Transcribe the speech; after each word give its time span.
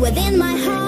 within 0.00 0.38
my 0.38 0.56
heart. 0.56 0.79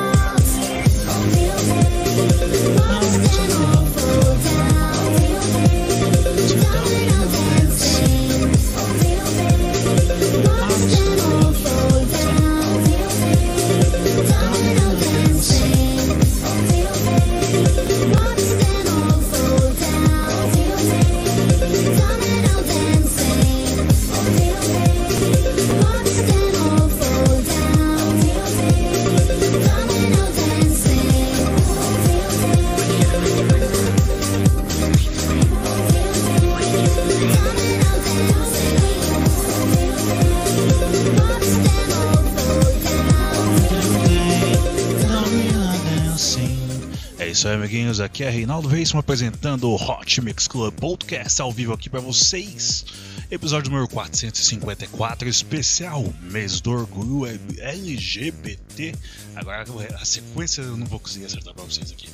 Aí, 47.53 47.57
amiguinhos. 47.59 48.01
Aqui 48.01 48.25
é 48.25 48.31
Reinaldo 48.31 48.69
Veríssimo 48.69 49.01
apresentando 49.01 49.69
o 49.69 49.75
Hot 49.75 50.21
Mix 50.21 50.49
Club 50.49 50.73
Podcast 50.75 51.41
ao 51.41 51.53
vivo 51.53 51.73
aqui 51.73 51.91
pra 51.91 52.01
vocês. 52.01 52.85
Episódio 53.31 53.71
número 53.71 53.89
454, 53.89 55.29
especial 55.29 56.05
Mês 56.23 56.61
do 56.61 56.71
Orgulho 56.71 57.27
LGBT. 57.59 58.95
Agora 59.35 59.65
a 60.01 60.05
sequência 60.05 60.63
eu 60.63 60.77
não 60.77 60.87
vou 60.87 60.99
conseguir 60.99 61.27
acertar 61.27 61.55
pra 61.55 61.65
vocês 61.65 61.91
aqui. 61.91 62.09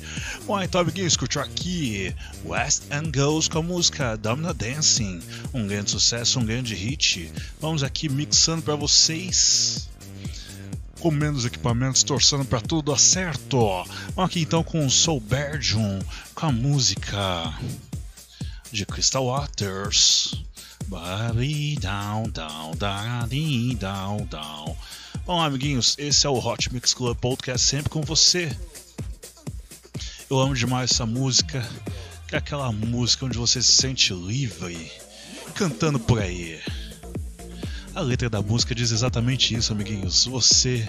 Bom, 0.45 0.61
então, 0.61 0.81
amiguinhos, 0.81 1.17
curtiu 1.17 1.41
aqui 1.41 2.13
West 2.45 2.83
and 2.91 3.11
Goes 3.11 3.47
com 3.47 3.59
a 3.59 3.63
música 3.63 4.17
Domino 4.17 4.53
Dancing. 4.53 5.21
Um 5.53 5.67
grande 5.67 5.91
sucesso, 5.91 6.39
um 6.39 6.45
grande 6.45 6.75
hit. 6.75 7.31
Vamos 7.59 7.83
aqui 7.83 8.09
mixando 8.09 8.61
pra 8.61 8.75
vocês 8.75 9.88
com 10.99 11.11
menos 11.11 11.45
equipamentos, 11.45 12.03
torcendo 12.03 12.43
para 12.43 12.59
tudo 12.59 12.91
dar 12.91 12.99
certo. 12.99 13.57
Vamos 14.15 14.29
aqui 14.29 14.41
então 14.41 14.63
com 14.63 14.85
o 14.85 14.89
Soul 14.89 15.23
com 16.35 16.45
a 16.45 16.51
música 16.51 17.53
de 18.71 18.85
Crystal 18.85 19.25
Waters. 19.25 20.35
Bari 20.87 21.77
down, 21.77 22.29
down, 22.29 22.75
dari, 22.75 23.75
down, 23.75 24.25
down. 24.25 24.75
Bom, 25.25 25.41
amiguinhos, 25.41 25.95
esse 25.97 26.25
é 26.25 26.29
o 26.29 26.37
Hot 26.37 26.73
Mix 26.73 26.93
Club 26.93 27.17
Podcast 27.17 27.65
sempre 27.65 27.89
com 27.89 28.01
você. 28.01 28.55
Eu 30.29 30.39
amo 30.39 30.53
demais 30.53 30.91
essa 30.91 31.05
música, 31.05 31.67
que 32.27 32.35
é 32.35 32.37
aquela 32.37 32.71
música 32.71 33.25
onde 33.25 33.37
você 33.37 33.61
se 33.61 33.71
sente 33.71 34.13
livre, 34.13 34.91
cantando 35.55 35.99
por 35.99 36.19
aí. 36.21 36.59
A 37.95 38.01
letra 38.01 38.29
da 38.29 38.41
música 38.41 38.75
diz 38.75 38.91
exatamente 38.91 39.55
isso, 39.55 39.73
amiguinhos. 39.73 40.25
Você 40.25 40.87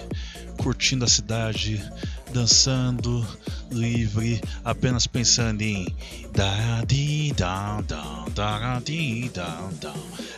curtindo 0.57 1.03
a 1.03 1.07
cidade, 1.07 1.83
dançando, 2.31 3.25
livre, 3.71 4.41
apenas 4.63 5.07
pensando 5.07 5.61
em 5.61 5.87
da 6.31 6.83
di 6.85 7.33
da 7.33 8.79
di. 8.83 9.31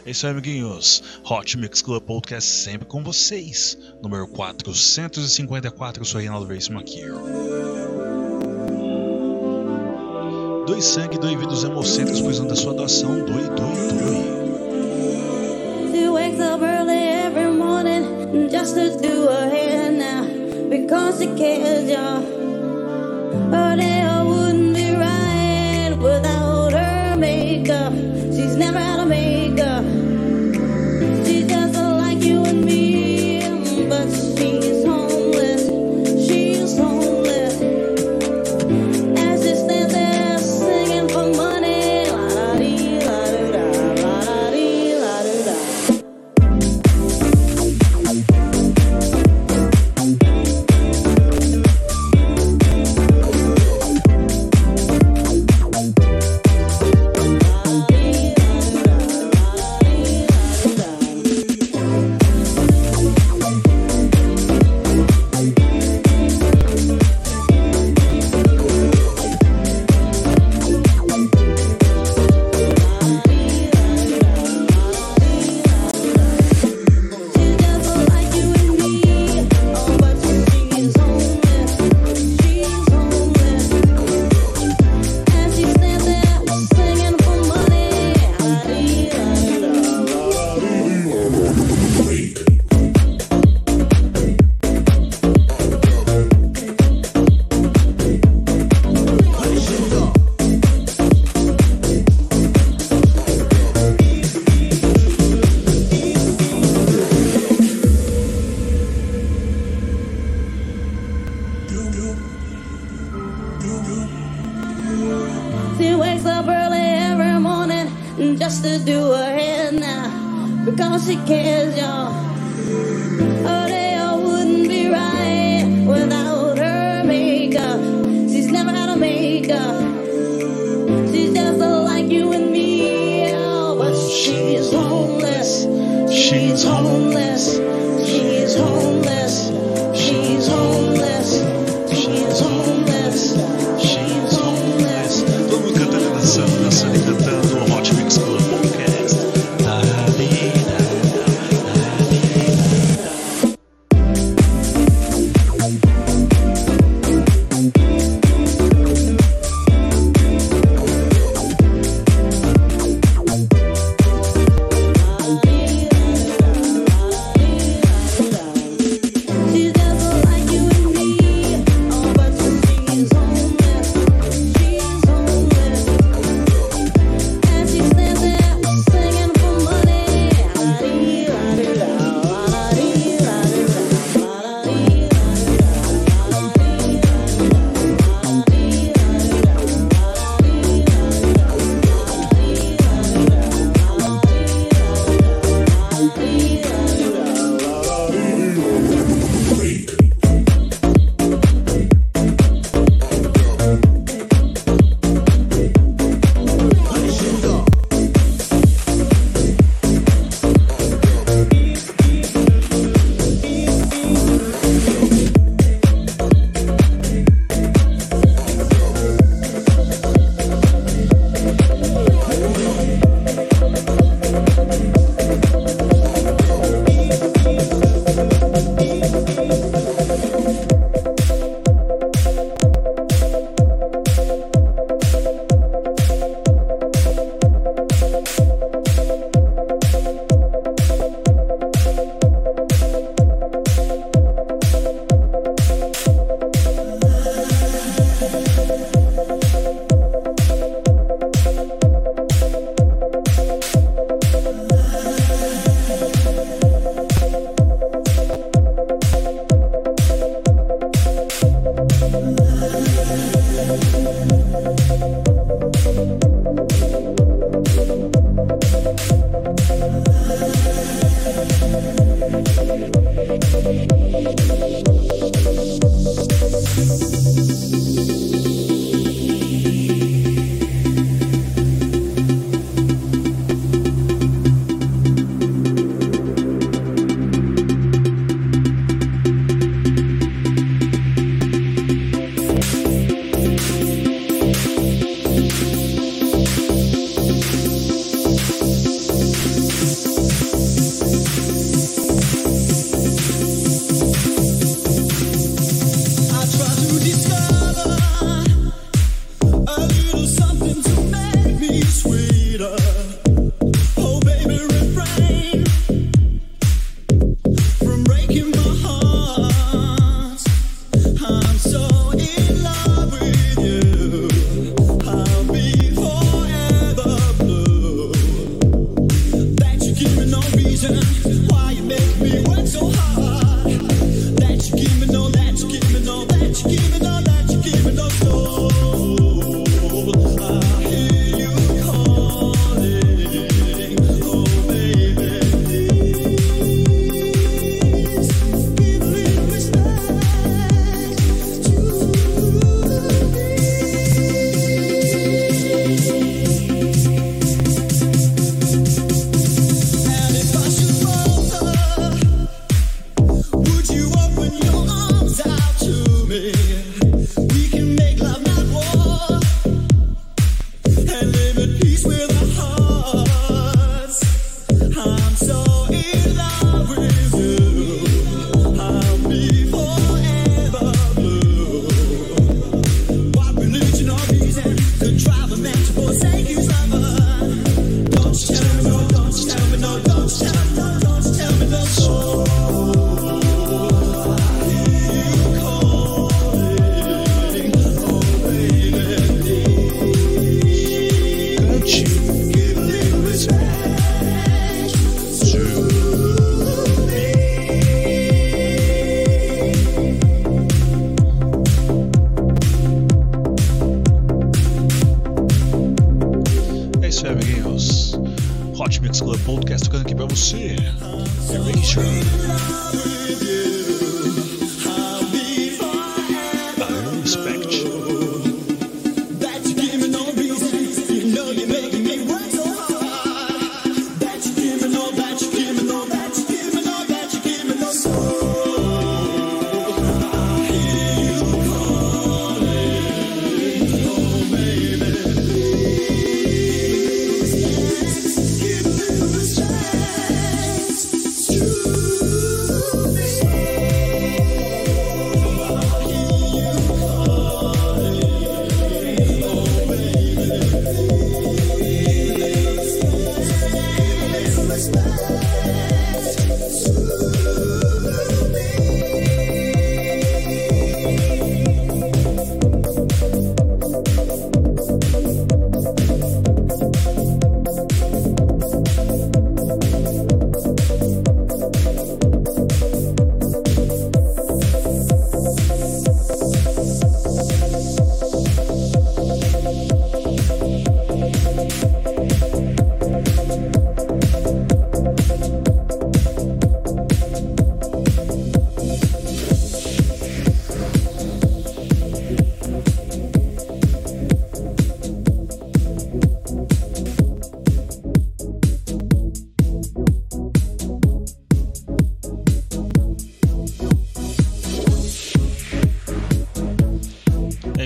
É 0.05 0.11
isso 0.11 0.25
aí, 0.25 0.31
amiguinhos. 0.31 1.03
Hot 1.23 1.57
Mix 1.57 1.81
Club 1.81 2.01
Podcast 2.03 2.49
sempre 2.49 2.87
com 2.87 3.03
vocês. 3.03 3.77
Número 4.01 4.27
454, 4.27 6.01
eu 6.01 6.05
sou 6.05 6.19
Reinaldo 6.19 6.47
Veríssimo 6.47 6.79
aqui. 6.79 7.01
Doe 10.65 10.81
sangue, 10.81 11.17
doe 11.17 11.35
vida 11.35 11.47
dos 11.47 11.63
hemocentros, 11.63 12.21
precisando 12.21 12.49
da 12.49 12.55
sua 12.55 12.73
doação. 12.73 13.25
Doe, 13.25 13.43
doe, 13.43 13.49
doe. 13.49 14.42
To 18.71 18.97
do 18.97 19.27
her 19.27 19.49
hair 19.49 19.91
now 19.91 20.23
because 20.69 21.19
she 21.19 21.27
cares, 21.35 21.89
y'all. 21.89 22.21
Her 23.51 23.75
day 23.75 24.01
wouldn't 24.25 24.73
be 24.73 24.95
right 24.95 25.93
without 25.99 26.71
her 26.71 27.17
makeup. 27.17 27.91
She's 28.33 28.55
never 28.55 28.82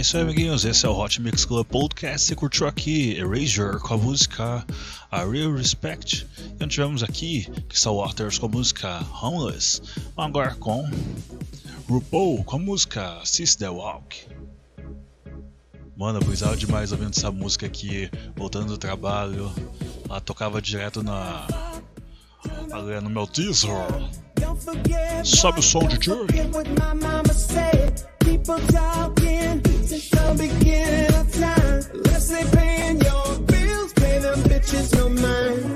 isso 0.07 0.15
aí, 0.15 0.23
amiguinhos. 0.23 0.63
Esse 0.63 0.85
é 0.85 0.89
o 0.89 0.97
Hot 0.97 1.21
Mix 1.21 1.43
Club 1.43 1.67
Podcast. 1.67 2.27
Você 2.27 2.33
curtiu 2.33 2.65
aqui 2.65 3.17
Erasure 3.17 3.77
com 3.81 3.93
a 3.93 3.97
música 3.97 4.65
A 5.11 5.25
Real 5.25 5.53
Respect. 5.53 6.25
E 6.39 6.63
nós 6.63 6.71
tivemos 6.73 7.03
aqui 7.03 7.45
Crystal 7.67 7.97
Waters 7.97 8.37
com 8.37 8.45
a 8.45 8.49
música 8.49 9.05
Homeless. 9.21 9.81
Agora 10.15 10.55
com 10.55 10.89
RuPaul 11.89 12.41
com 12.45 12.55
a 12.55 12.59
música 12.59 13.19
Sister 13.25 13.69
Walk. 13.69 14.29
Mano, 15.97 16.21
eu 16.21 16.55
demais 16.55 16.93
ouvindo 16.93 17.11
essa 17.11 17.29
música 17.29 17.65
aqui, 17.65 18.09
voltando 18.33 18.67
do 18.67 18.77
trabalho. 18.77 19.51
Ela 20.09 20.21
tocava 20.21 20.61
direto 20.61 21.03
na. 21.03 21.45
No 23.03 23.09
meu 23.09 23.27
teaser. 23.27 23.69
Sobe 25.25 25.59
o 25.59 25.61
som, 25.61 25.85
DJ. 25.85 26.13
Talking 28.47 29.61
since 29.83 30.09
the 30.09 30.35
beginning 30.37 31.13
of 31.15 31.33
time. 31.33 31.83
Paying 32.53 33.01
your 33.01 33.39
bills, 33.39 33.91
pay 33.91 34.19
them 34.19 34.39
bitches 34.43 34.95
no 34.95 35.09
mind. 35.09 35.66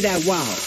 that 0.00 0.24
wow. 0.24 0.59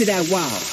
to 0.00 0.06
that 0.06 0.26
wow. 0.30 0.69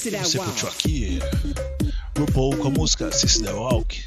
Você 0.00 0.38
curtiu 0.38 0.68
aqui 0.68 1.18
RuPaul 2.18 2.56
com 2.56 2.68
a 2.68 2.70
música 2.70 3.12
Sissy 3.12 3.42
the 3.42 3.52
Walk. 3.52 4.02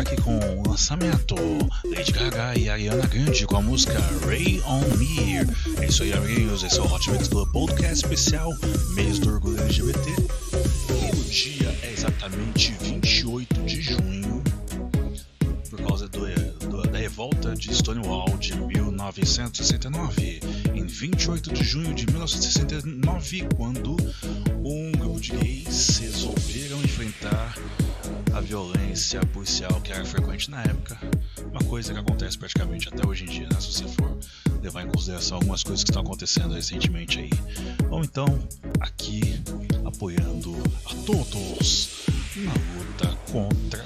Aqui 0.00 0.16
com 0.22 0.38
o 0.38 0.68
lançamento 0.68 1.34
Lady 1.84 2.10
Gaga 2.10 2.58
e 2.58 2.70
Ariana 2.70 3.06
Grande 3.06 3.46
com 3.46 3.58
a 3.58 3.60
música 3.60 4.00
Ray 4.26 4.62
on 4.66 4.80
Me. 4.96 5.40
É 5.82 5.86
isso 5.86 6.04
aí, 6.04 6.12
amiguinhos. 6.14 6.62
Esse 6.62 6.78
é 6.78 6.82
o 6.82 6.90
Hot 6.90 7.10
Mix 7.10 7.28
Club 7.28 7.52
Podcast 7.52 7.96
especial 7.96 8.50
violência 28.64 29.20
policial 29.26 29.80
que 29.82 29.92
era 29.92 30.04
frequente 30.04 30.50
na 30.50 30.62
época, 30.62 30.98
uma 31.50 31.62
coisa 31.64 31.92
que 31.92 31.98
acontece 31.98 32.38
praticamente 32.38 32.88
até 32.88 33.06
hoje 33.06 33.24
em 33.24 33.26
dia, 33.26 33.48
né? 33.52 33.60
Se 33.60 33.72
você 33.72 33.88
for 33.88 34.16
levar 34.62 34.82
em 34.82 34.88
consideração 34.88 35.36
algumas 35.36 35.62
coisas 35.62 35.84
que 35.84 35.90
estão 35.90 36.02
acontecendo 36.02 36.54
recentemente 36.54 37.18
aí. 37.18 37.30
Vamos 37.90 38.06
então 38.06 38.26
aqui 38.80 39.20
apoiando 39.84 40.54
a 40.86 40.94
todos 41.04 42.06
na 42.36 42.52
luta 42.52 43.18
contra 43.30 43.84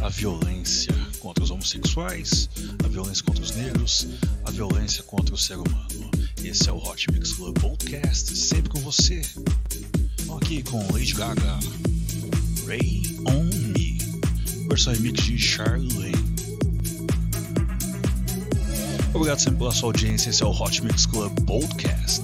a 0.00 0.08
violência 0.08 0.92
contra 1.18 1.42
os 1.42 1.50
homossexuais, 1.50 2.50
a 2.84 2.88
violência 2.88 3.24
contra 3.24 3.42
os 3.42 3.52
negros, 3.52 4.08
a 4.44 4.50
violência 4.50 5.02
contra 5.04 5.34
o 5.34 5.38
ser 5.38 5.54
humano. 5.54 6.10
Esse 6.44 6.68
é 6.68 6.72
o 6.72 6.76
Hot 6.76 7.10
Mix 7.10 7.32
Club 7.32 7.58
Podcast, 7.58 8.36
sempre 8.36 8.70
com 8.70 8.80
você. 8.80 9.22
Aqui 10.36 10.62
com 10.64 10.78
Lady 10.92 11.14
Gaga, 11.14 11.58
Ray 12.66 13.02
on 13.26 13.44
Me, 13.44 13.81
versão 14.72 14.94
remix 14.94 15.22
de 15.24 15.38
Charlene. 15.38 16.12
Obrigado 19.12 19.38
sempre 19.38 19.58
pela 19.58 19.70
sua 19.70 19.90
audiência. 19.90 20.30
Esse 20.30 20.42
é 20.42 20.46
o 20.46 20.50
Hot 20.50 20.82
Mix 20.82 21.04
Club 21.04 21.30
Podcast. 21.40 22.22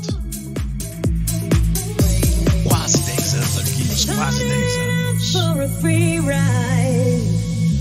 Quase 2.65 2.99
10 3.01 3.35
anos, 3.35 3.59
amiguinhos, 3.59 4.05
quase 4.07 4.39
10 4.39 4.53
anos. 4.53 5.33
for 5.33 5.63
a 5.63 5.69
free 5.81 6.21
ride. 6.21 7.23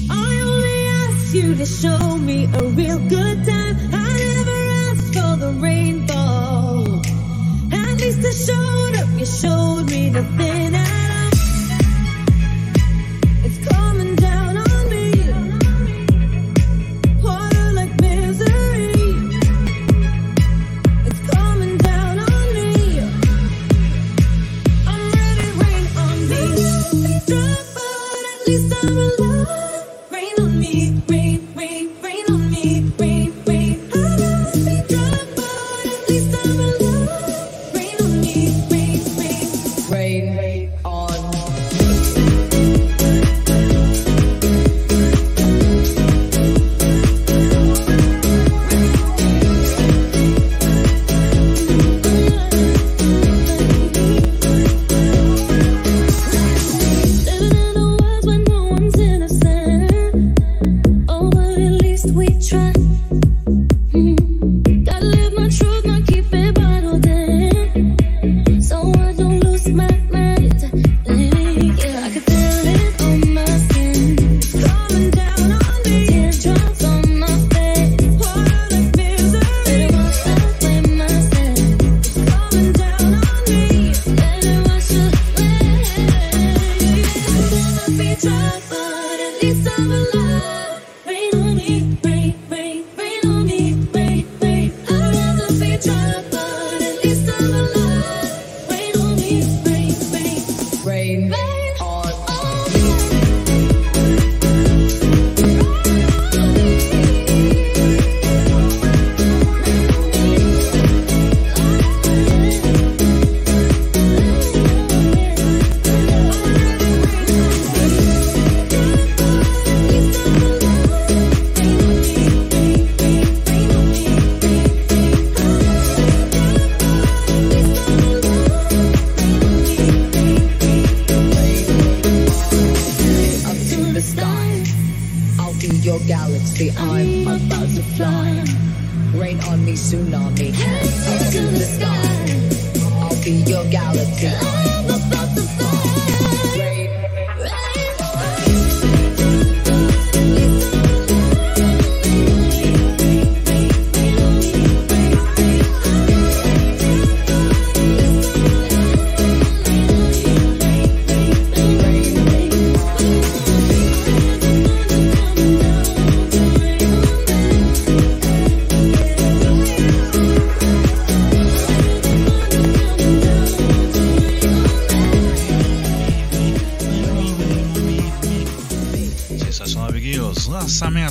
I 0.10 0.42
only 0.42 0.88
ask 1.08 1.34
you 1.34 1.56
to 1.56 1.66
show 1.66 2.18
me 2.18 2.50
a 2.54 2.64
real 2.76 3.00
good 3.00 3.46
time. 3.46 3.78
I 3.94 4.14
never 4.20 4.60
asked 4.92 5.14
for 5.14 5.38
the 5.38 5.54
rainbow. 5.62 7.02
At 7.72 8.02
least 8.02 8.20
I 8.20 8.32
showed 8.32 8.96
up. 8.98 9.18
You 9.18 9.26
showed 9.26 9.90
me 9.90 10.10
the 10.10 10.24
thing 10.36 10.57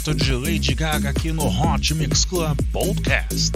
Lançamento 0.06 0.24
de 0.24 0.32
Lady 0.34 0.74
Gaga 0.74 1.10
aqui 1.10 1.32
no 1.32 1.44
Hot 1.48 1.92
Mix 1.94 2.24
Club 2.24 2.56
Podcast. 2.70 3.50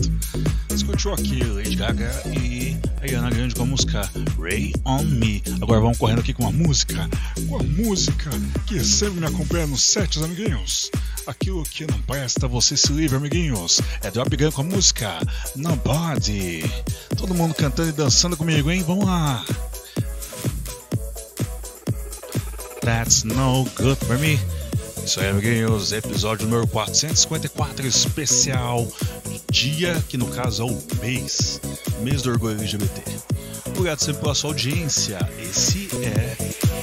Curtiu 0.85 1.13
aqui 1.13 1.45
Lady 1.45 1.77
Gaga 1.77 2.11
e 2.27 2.77
Ariana 3.01 3.31
Grande 3.31 3.55
com 3.55 3.63
a 3.63 3.67
música 3.67 4.11
Ray 4.37 4.73
on 4.85 5.05
Me. 5.05 5.41
Agora 5.63 5.81
vamos 5.81 5.97
correndo 5.97 6.19
aqui 6.19 6.35
com 6.35 6.43
uma 6.43 6.51
música, 6.51 7.09
com 7.49 7.57
a 7.57 7.63
música 7.63 8.31
que 8.67 8.83
sempre 8.83 9.21
me 9.21 9.27
acompanha 9.29 9.69
nos 9.69 9.85
sets, 9.85 10.21
amiguinhos. 10.21 10.91
Aquilo 11.25 11.63
que 11.63 11.87
não 11.87 12.01
presta, 12.03 12.49
você 12.49 12.77
se 12.77 12.93
livre, 12.93 13.17
amiguinhos. 13.17 13.81
É 14.03 14.11
Drop 14.11 14.37
Gun 14.37 14.51
com 14.51 14.63
a 14.63 14.65
música 14.65 15.21
Nobody. 15.55 16.69
Todo 17.17 17.33
mundo 17.33 17.55
cantando 17.55 17.91
e 17.91 17.93
dançando 17.93 18.37
comigo, 18.37 18.73
hein? 18.73 18.83
Vamos 18.85 19.05
lá. 19.05 19.45
That's 22.81 23.23
no 23.23 23.67
good 23.77 24.05
for 24.05 24.19
me. 24.19 24.37
Isso 25.05 25.21
aí, 25.21 25.29
amiguinhos. 25.29 25.93
Episódio 25.93 26.47
número 26.47 26.67
454, 26.69 27.87
especial 27.87 28.87
dia 29.51 30.03
que 30.09 30.17
no 30.17 30.27
caso 30.29 30.63
é 30.63 30.67
o 30.67 30.79
mês, 31.03 31.61
mês 32.01 32.23
do 32.23 32.31
orgulho 32.31 32.59
LGBT. 32.59 33.03
Obrigado 33.67 34.01
sempre 34.01 34.23
pela 34.23 34.35
sua 34.35 34.51
audiência. 34.51 35.19
Esse 35.41 35.89
é 36.05 36.37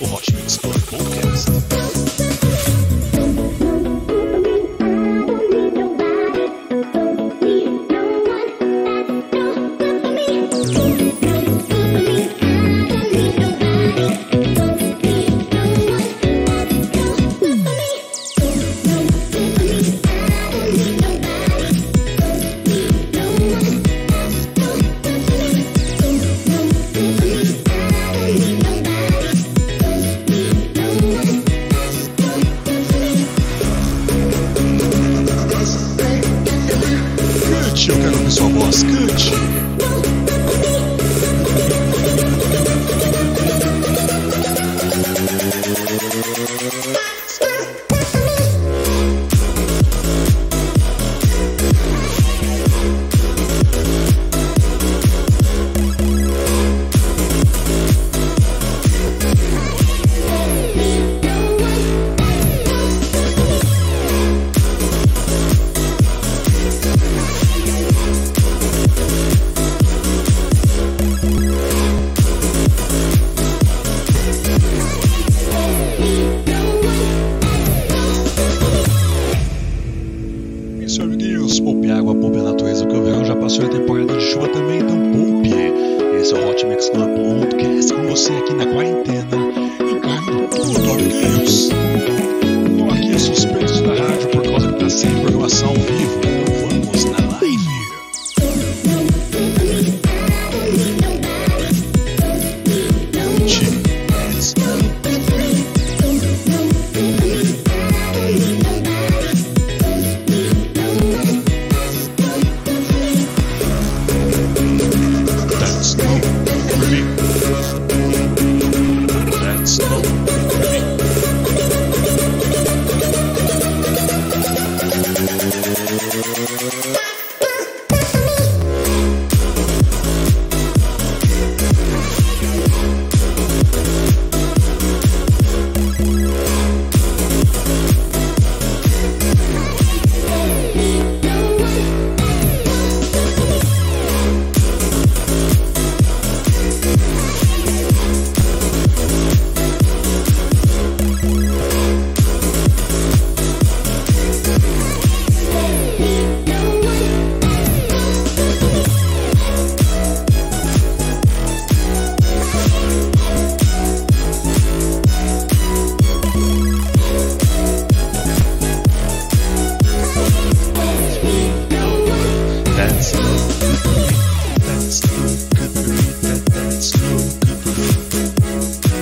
o 0.04 0.14
Hot 0.14 0.34
Mix 0.34 0.58
Club 0.58 0.82
Podcast. 0.84 1.97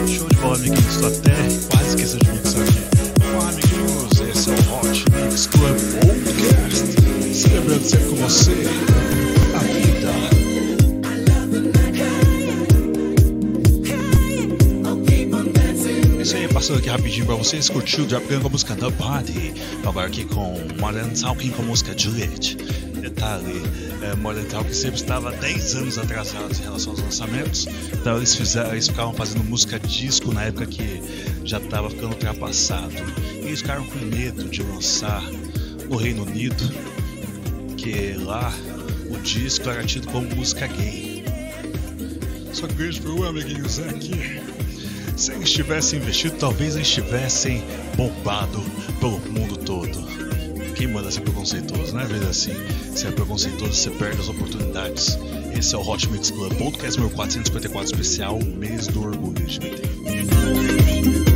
Show 0.07 0.27
de 0.27 0.35
bola, 0.37 0.55
amiguinhos. 0.55 0.95
Estou 0.95 1.09
até 1.09 1.35
quase 1.69 1.89
esquecendo 1.89 2.23
de 2.25 2.31
mixar 2.31 2.61
aqui. 2.63 2.79
Olá, 3.35 3.49
amiguinhos. 3.49 4.19
Esse 4.21 4.49
é 4.49 4.53
o 4.53 4.57
Hot 4.73 5.05
Mix 5.11 5.47
Club 5.47 5.77
Podcast. 6.01 6.85
Celebrando 7.33 7.85
sempre 7.85 8.09
com 8.09 8.15
você 8.15 8.51
a 9.53 9.59
vida. 9.59 10.45
Passando 16.53 16.79
aqui 16.79 16.89
rapidinho 16.89 17.25
pra 17.25 17.35
vocês. 17.35 17.69
Curtiu 17.69 18.09
já 18.09 18.19
pegando 18.21 18.43
com 18.43 18.47
a 18.47 18.51
música 18.51 18.75
The 18.75 18.89
Body. 18.89 19.53
Agora 19.85 20.07
aqui 20.07 20.23
com 20.23 20.57
Modern 20.79 21.13
Talking 21.13 21.51
com 21.51 21.61
a 21.61 21.65
música 21.65 21.93
Juliet. 21.95 22.57
Detalhe, 23.25 23.63
é, 24.03 24.15
Modern 24.17 24.45
Talking 24.45 24.71
sempre 24.71 25.01
estava 25.01 25.31
10 25.31 25.75
anos 25.75 25.97
atrasados 25.97 26.59
em 26.59 26.63
relação 26.63 26.91
aos 26.91 27.01
lançamentos. 27.01 27.67
Então 27.91 28.17
eles, 28.17 28.35
fizeram, 28.35 28.71
eles 28.71 28.87
ficavam 28.87 29.13
fazendo 29.13 29.43
música 29.43 29.79
disco 29.79 30.31
na 30.31 30.43
época 30.43 30.67
que 30.67 31.01
já 31.43 31.57
estava 31.57 31.89
ficando 31.89 32.09
ultrapassado. 32.09 32.93
E 33.33 33.47
eles 33.47 33.61
ficaram 33.61 33.83
com 33.83 33.97
medo 33.97 34.47
de 34.47 34.61
lançar 34.61 35.23
no 35.89 35.97
Reino 35.97 36.23
Unido, 36.23 36.71
que 37.77 38.13
lá 38.13 38.53
o 39.09 39.17
disco 39.17 39.71
era 39.71 39.83
tido 39.83 40.07
como 40.09 40.29
música 40.35 40.67
gay. 40.67 41.23
Só 42.53 42.67
que 42.67 42.73
o 42.73 42.75
grande 42.75 43.01
problema, 43.01 43.29
amiguinhos, 43.29 43.79
é 43.79 43.91
que 43.93 44.39
se 45.17 45.31
eles 45.31 45.51
tivessem 45.51 45.99
investido, 45.99 46.37
talvez 46.37 46.75
eles 46.75 46.89
tivessem 46.89 47.63
bombado 47.97 48.61
pelo 48.99 49.19
mundo 49.31 49.57
todo. 49.57 50.05
Quem 50.75 50.87
manda 50.87 51.09
ser 51.09 51.21
preconceituoso, 51.21 51.95
né? 51.95 52.05
Vezes 52.05 52.27
assim, 52.27 52.53
se 52.95 53.07
é 53.07 53.11
preconceituoso, 53.11 53.73
você 53.73 53.89
perde 53.91 54.21
as 54.21 54.29
oportunidades. 54.29 55.17
Esse 55.57 55.75
é 55.75 55.77
o 55.77 55.81
Hot 55.81 56.09
Mix 56.09 56.31
Club 56.31 56.53
Podcast 56.57 56.97
número 56.97 57.15
454 57.15 57.91
especial, 57.91 58.39
mês 58.39 58.87
do 58.87 59.03
orgulho 59.03 59.37
LGBT. 59.37 61.34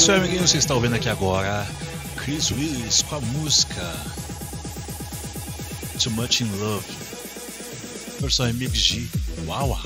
isso 0.00 0.12
aí, 0.12 0.18
amiguinho, 0.18 0.48
você 0.48 0.56
está 0.56 0.74
ouvindo 0.74 0.94
aqui 0.94 1.10
agora 1.10 1.66
Chris 2.16 2.50
Willis 2.50 3.02
com 3.02 3.16
a 3.16 3.20
música 3.20 3.82
Too 6.02 6.10
Much 6.12 6.40
in 6.40 6.50
Love, 6.58 6.86
versão 8.18 8.46
remix 8.46 8.78
de 8.80 9.06
Wawa. 9.44 9.78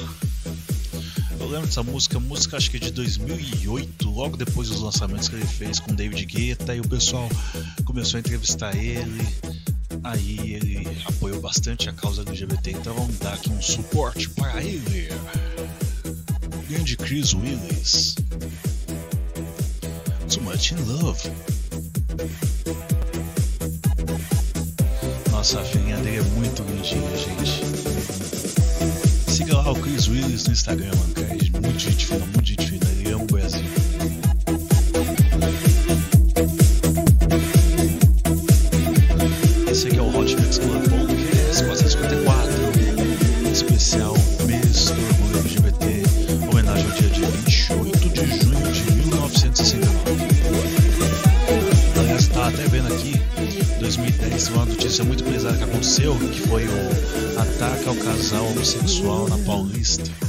Eu 1.40 1.48
lembro 1.48 1.66
dessa 1.66 1.82
música, 1.82 2.20
música 2.20 2.56
acho 2.56 2.70
que 2.70 2.76
é 2.76 2.80
de 2.80 2.92
2008, 2.92 4.08
logo 4.08 4.36
depois 4.36 4.68
dos 4.68 4.82
lançamentos 4.82 5.28
que 5.28 5.34
ele 5.34 5.46
fez 5.46 5.80
com 5.80 5.92
David 5.92 6.24
Guetta, 6.26 6.76
e 6.76 6.80
o 6.80 6.88
pessoal 6.88 7.28
começou 7.84 8.18
a 8.18 8.20
entrevistar 8.20 8.76
ele. 8.76 9.26
Aí 10.04 10.38
ele 10.54 10.96
apoiou 11.06 11.40
bastante 11.40 11.88
a 11.88 11.92
causa 11.92 12.22
LGBT, 12.22 12.70
então 12.70 12.94
vamos 12.94 13.18
dar 13.18 13.34
aqui 13.34 13.50
um 13.50 13.60
suporte 13.60 14.28
para 14.30 14.62
ele. 14.62 15.08
Grande 16.68 16.96
Chris 16.96 17.34
Willis 17.34 18.14
too 20.34 20.40
much 20.42 20.72
in 20.72 20.78
love. 20.88 21.20
Nossa 25.30 25.60
afinhadeira 25.60 26.18
é 26.18 26.22
muito 26.30 26.62
lindinha, 26.64 27.16
gente. 27.16 27.62
Siga 29.30 29.56
lá 29.58 29.70
o 29.70 29.76
Chris 29.76 30.08
Willis 30.08 30.46
no 30.46 30.52
Instagram, 30.52 30.90
mano, 30.96 31.14
cara. 31.14 31.26
É 31.26 31.60
muito 31.60 31.78
gente 31.78 32.06
fina, 32.06 32.26
muito 32.26 32.48
gente 32.48 32.66
fina. 32.66 32.83
homossexual 58.32 59.28
na 59.28 59.36
Paulista. 59.38 60.23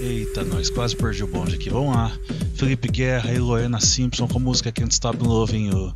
Eita, 0.00 0.44
nós 0.44 0.68
quase 0.68 0.96
perdi 0.96 1.22
o 1.22 1.26
bonde 1.26 1.54
aqui. 1.54 1.70
Vamos 1.70 1.94
lá. 1.94 2.10
Felipe 2.56 2.88
Guerra 2.88 3.32
e 3.32 3.38
Loena 3.38 3.80
Simpson 3.80 4.26
com 4.26 4.38
música 4.38 4.72
que 4.72 4.82
a 4.82 4.84
gente 4.84 4.92
está 4.92 5.12
novinho. 5.12 5.94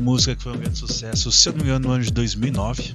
Música 0.00 0.34
que 0.34 0.42
foi 0.42 0.52
um 0.52 0.58
grande 0.58 0.78
sucesso, 0.78 1.30
se 1.30 1.48
eu 1.48 1.52
não 1.52 1.58
me 1.58 1.64
engano, 1.66 1.88
no 1.88 1.94
ano 1.94 2.04
de 2.04 2.12
2009. 2.12 2.94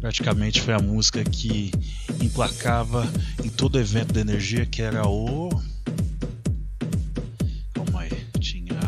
Praticamente 0.00 0.60
foi 0.60 0.74
a 0.74 0.78
música 0.78 1.24
que 1.24 1.72
emplacava 2.20 3.06
em 3.42 3.48
todo 3.48 3.78
evento 3.78 4.12
da 4.12 4.20
energia, 4.20 4.64
que 4.64 4.80
era 4.80 5.06
o. 5.08 5.48
Calma 7.74 8.02
aí. 8.02 8.26
Tinha 8.38 8.78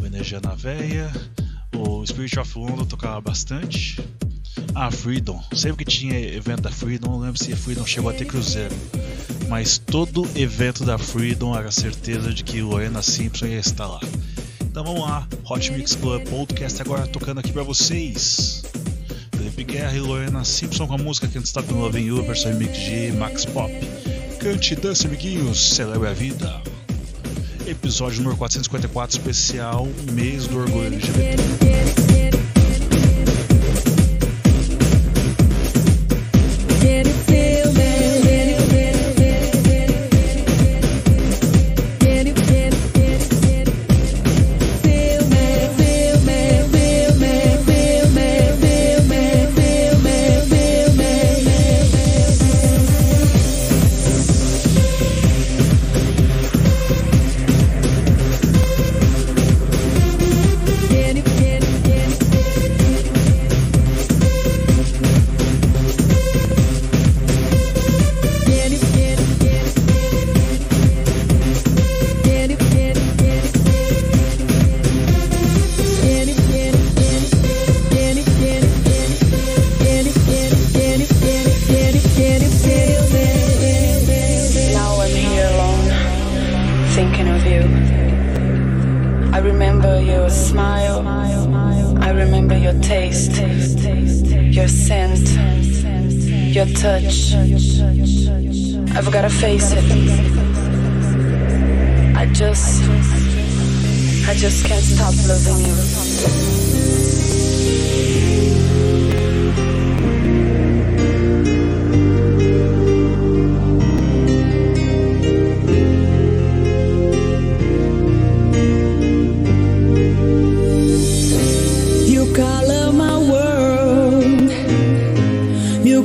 o 0.00 0.06
Energia 0.06 0.40
na 0.40 0.54
Veia, 0.54 1.12
o 1.74 2.04
Spirit 2.06 2.38
of 2.38 2.58
London 2.58 2.84
tocava 2.84 3.20
bastante 3.20 4.02
a 4.74 4.90
Freedom. 4.90 5.42
Sempre 5.52 5.84
que 5.84 5.90
tinha 5.90 6.18
evento 6.18 6.62
da 6.62 6.70
Freedom, 6.70 7.12
não 7.12 7.20
lembro 7.20 7.42
se 7.42 7.52
a 7.52 7.56
Freedom 7.56 7.86
chegou 7.86 8.10
a 8.10 8.14
ter 8.14 8.24
cruzeiro. 8.24 8.74
Mas 9.48 9.78
todo 9.78 10.28
evento 10.34 10.84
da 10.84 10.98
Freedom 10.98 11.56
era 11.56 11.70
certeza 11.70 12.32
de 12.32 12.42
que 12.42 12.60
Lorena 12.60 13.02
Simpson 13.02 13.46
ia 13.46 13.58
estar 13.58 13.86
lá. 13.86 14.00
Então 14.62 14.82
vamos 14.84 15.02
lá, 15.02 15.26
Hot 15.48 15.70
Mix 15.72 15.94
Club 15.94 16.26
Podcast 16.28 16.82
agora 16.82 17.06
tocando 17.06 17.38
aqui 17.38 17.52
para 17.52 17.62
vocês. 17.62 18.64
Felipe 19.36 19.64
Guerra 19.64 19.96
e 19.96 20.00
Lorena 20.00 20.44
Simpson 20.44 20.86
com 20.86 20.94
a 20.94 20.98
música 20.98 21.28
que 21.28 21.38
antes 21.38 21.50
está 21.50 21.62
no 21.62 21.80
Loving 21.80 22.06
You, 22.06 22.24
versão 22.24 22.52
mix 22.54 22.76
de 22.76 23.12
Max 23.12 23.44
Pop. 23.44 23.72
Cante, 24.40 24.74
dance, 24.74 25.06
amiguinhos, 25.06 25.74
celebre 25.74 26.08
a 26.08 26.12
vida. 26.12 26.60
Episódio 27.66 28.18
número 28.18 28.36
454, 28.36 29.18
especial 29.18 29.86
Mês 30.12 30.46
do 30.46 30.58
Orgulho 30.58 30.86
LGBT. 30.86 32.33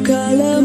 color 0.10 0.59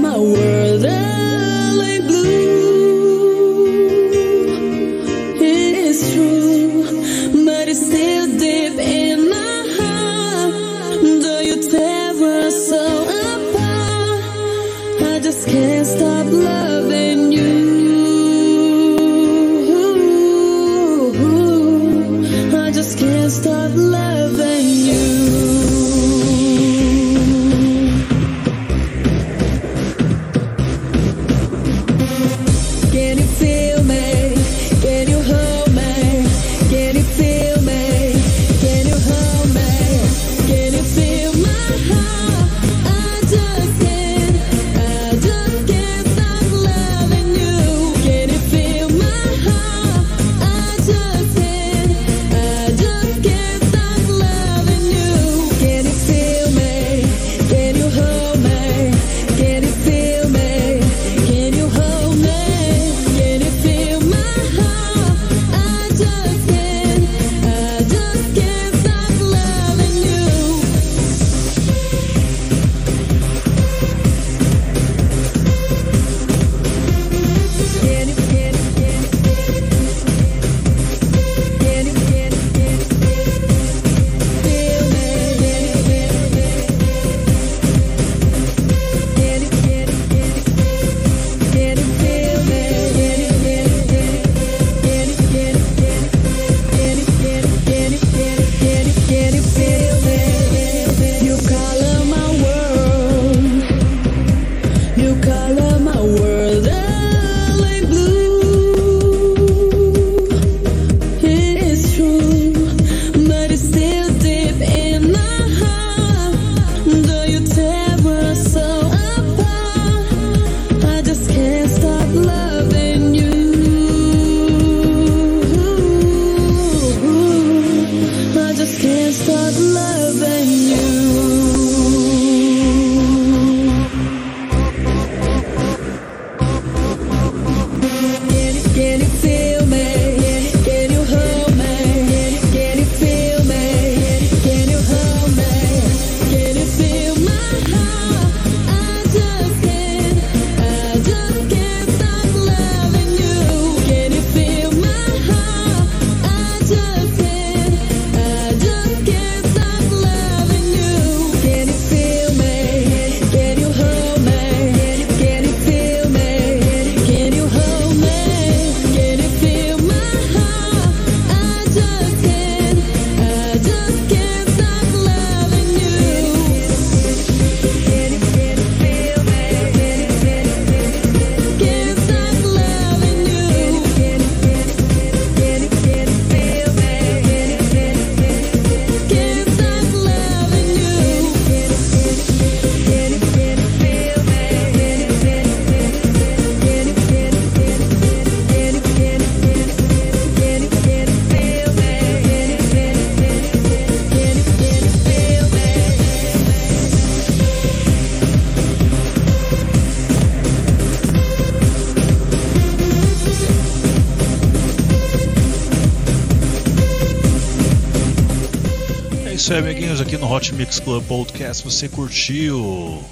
isso 219.45 219.53
aí, 219.53 219.59
amiguinhos, 219.59 220.01
aqui 220.01 220.17
no 220.17 220.33
Hot 220.33 220.55
Mix 220.55 220.81
Club 220.81 221.05
Podcast. 221.05 221.63
Você 221.65 221.87
curtiu? 221.87 223.05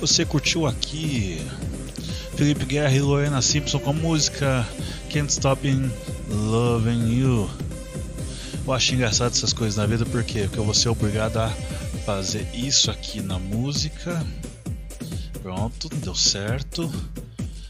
Você 0.00 0.24
curtiu 0.24 0.66
aqui? 0.66 1.40
Felipe 2.34 2.64
Guerra 2.64 2.92
e 2.96 3.00
Lorena 3.00 3.40
Simpson 3.40 3.78
com 3.78 3.90
a 3.90 3.92
música 3.92 4.66
Can't 5.12 5.30
Stop 5.30 5.68
in 5.68 5.92
Loving 6.28 7.20
You. 7.20 7.48
Eu 8.66 8.72
acho 8.72 8.92
engraçado 8.92 9.30
essas 9.30 9.52
coisas 9.52 9.76
na 9.76 9.86
vida, 9.86 10.04
por 10.04 10.24
quê? 10.24 10.40
Porque 10.40 10.58
eu 10.58 10.64
vou 10.64 10.74
ser 10.74 10.88
obrigado 10.88 11.36
a 11.36 11.50
fazer 12.04 12.44
isso 12.52 12.90
aqui 12.90 13.20
na 13.20 13.38
música. 13.38 14.20
Pronto, 15.40 15.88
deu 15.88 16.16
certo. 16.16 16.92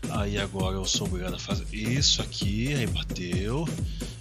Aí 0.08 0.38
agora 0.38 0.76
eu 0.76 0.86
sou 0.86 1.06
obrigado 1.06 1.34
a 1.34 1.38
fazer 1.38 1.66
isso 1.70 2.22
aqui, 2.22 2.72
aí 2.72 2.86
bateu. 2.86 3.68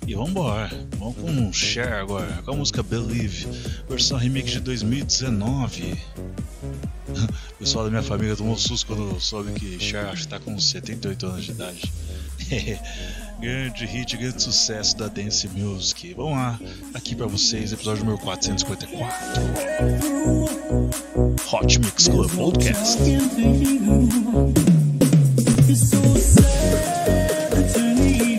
E 0.07 0.15
vambora. 0.15 0.69
Vamos 0.97 1.15
com 1.17 1.51
share 1.51 1.99
agora, 1.99 2.41
com 2.43 2.51
a 2.51 2.55
música 2.55 2.81
Believe, 2.81 3.45
versão 3.89 4.17
remix 4.17 4.51
de 4.51 4.61
2019. 4.61 5.97
O 7.57 7.59
pessoal 7.59 7.85
da 7.85 7.89
minha 7.89 8.03
família 8.03 8.35
tomou 8.35 8.55
susto 8.55 8.85
quando 8.85 9.19
soube 9.19 9.51
que 9.53 9.79
Cher 9.79 10.05
acho 10.05 10.23
que 10.23 10.27
tá 10.27 10.39
com 10.39 10.59
78 10.59 11.25
anos 11.25 11.45
de 11.45 11.51
idade. 11.51 11.91
grande 13.41 13.85
hit, 13.87 14.15
grande 14.15 14.43
sucesso 14.43 14.95
da 14.95 15.07
Dance 15.07 15.47
Music. 15.47 16.13
Vamos 16.13 16.33
lá, 16.33 16.59
aqui 16.93 17.15
pra 17.15 17.25
vocês, 17.25 17.73
episódio 17.73 18.05
número 18.05 18.21
454. 18.23 19.41
Hot 21.51 21.79
Mix 21.79 22.07
Club 22.07 22.29
Podcast. 22.35 22.99
Something 27.73 28.36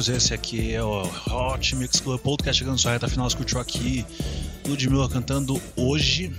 Quadrinhos. 0.00 0.08
Esse 0.08 0.32
aqui 0.32 0.72
é 0.72 0.82
o 0.82 1.02
Hot 1.02 1.76
Mix 1.76 2.00
Club 2.00 2.20
Podcast 2.20 2.58
chegando 2.58 2.78
sua 2.78 2.92
reta 2.92 3.08
final. 3.08 3.26
Escutou 3.26 3.60
aqui 3.60 4.04
Ludmilla 4.66 5.08
cantando 5.08 5.60
hoje 5.76 6.32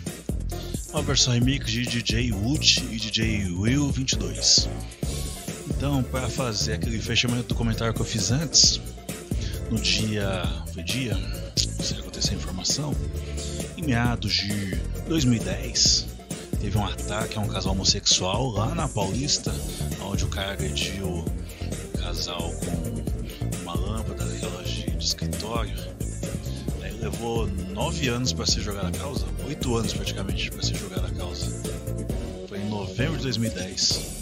uma 0.92 1.02
versão 1.02 1.34
remix 1.34 1.70
de 1.72 1.86
DJ 1.86 2.32
Wood 2.32 2.88
e 2.92 2.98
DJ 2.98 3.52
Will 3.52 3.92
22. 3.92 4.68
Então, 5.70 6.02
para 6.04 6.28
fazer 6.28 6.74
aquele 6.74 7.00
fechamento 7.00 7.50
do 7.50 7.56
comentário 7.56 7.94
que 7.94 8.02
eu 8.02 8.06
fiz 8.06 8.32
antes, 8.32 8.82
no 9.70 9.80
dia. 9.80 10.44
Foi 10.74 10.84
dia? 10.84 11.18
Se 11.56 11.94
acontecer 11.96 12.32
a 12.32 12.38
informação, 12.38 12.96
em 13.78 13.84
meados 13.84 14.34
de 14.34 14.76
2010, 15.08 16.08
teve 16.60 16.78
um 16.78 16.86
ataque 16.86 17.38
a 17.38 17.42
um 17.42 17.48
casal 17.48 17.74
homossexual 17.74 18.50
lá 18.50 18.74
na 18.74 18.88
Paulista, 18.88 19.54
onde 20.02 20.24
o 20.24 20.28
cara 20.28 20.54
agrediu 20.54 21.24
casal 22.02 22.52
com 22.52 23.01
acessórios. 25.52 25.90
Levou 27.02 27.48
nove 27.48 28.08
anos 28.08 28.32
para 28.32 28.46
ser 28.46 28.62
jogada 28.62 28.90
a 28.90 28.92
causa, 28.92 29.26
oito 29.48 29.76
anos 29.76 29.94
praticamente 29.94 30.52
para 30.52 30.62
ser 30.62 30.76
jogada 30.76 31.08
a 31.08 31.12
causa. 31.12 31.50
Foi 32.48 32.60
em 32.60 32.70
novembro 32.70 33.18
de 33.18 33.24
2010. 33.24 34.22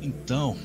Então, 0.00 0.56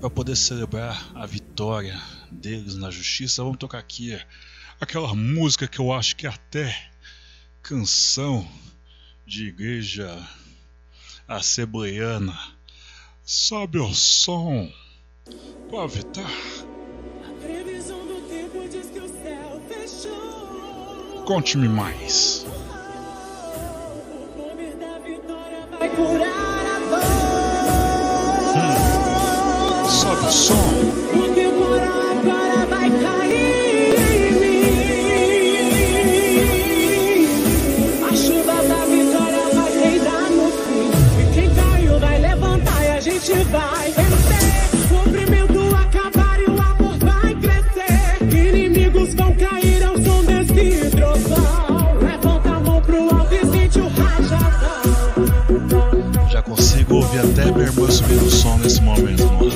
para 0.00 0.08
poder 0.08 0.36
celebrar 0.36 1.10
a 1.14 1.26
vitória 1.26 2.00
deles 2.30 2.76
na 2.76 2.90
justiça, 2.90 3.42
vamos 3.42 3.58
tocar 3.58 3.78
aqui 3.78 4.16
aquela 4.80 5.14
música 5.14 5.66
que 5.66 5.80
eu 5.80 5.92
acho 5.92 6.14
que 6.14 6.26
é 6.26 6.30
até 6.30 6.90
canção 7.62 8.46
de 9.26 9.48
igreja 9.48 10.16
assembleiana. 11.26 12.38
Sobe 13.24 13.78
o 13.78 13.92
som 13.92 14.70
Pavitar. 15.70 16.59
Conte-me 21.30 21.68
mais. 21.68 22.44
O 24.04 24.26
poder 24.36 24.74
da 24.74 24.98
vitória 24.98 25.64
vai 25.78 25.88
curar. 25.90 26.29
irmã 57.70 57.90
subir 57.90 58.22
o 58.22 58.30
som 58.30 58.58
nesse 58.58 58.82
momento, 58.82 59.24
mano. 59.26 59.46
É? 59.46 59.49